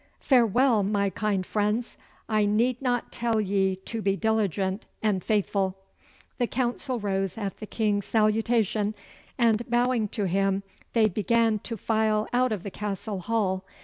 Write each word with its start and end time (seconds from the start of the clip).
Farewell, 0.19 0.81
my 0.81 1.11
kind 1.11 1.45
friends! 1.45 1.95
I 2.27 2.47
need 2.47 2.81
not 2.81 3.11
tell 3.11 3.39
ye 3.39 3.75
to 3.75 4.01
be 4.01 4.17
diligent 4.17 4.87
and 5.03 5.23
faithful.' 5.23 5.75
The 6.39 6.47
council 6.47 6.99
rose 6.99 7.37
at 7.37 7.57
the 7.57 7.67
King's 7.67 8.05
salutation, 8.07 8.95
and 9.37 9.69
bowing 9.69 10.07
to 10.07 10.23
him 10.25 10.63
they 10.93 11.07
began 11.07 11.59
to 11.59 11.77
file 11.77 12.27
out 12.33 12.51
of 12.51 12.63
the 12.63 12.71
Castle 12.71 13.19
hall. 13.19 13.63